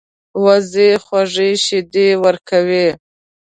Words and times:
وزې 0.43 0.89
خوږې 1.03 1.49
شیدې 1.65 2.07
ورکوي 2.23 2.87